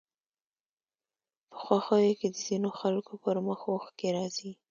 [1.51, 4.51] په خوښيو کې د ځينو خلکو پر مخ اوښکې راځي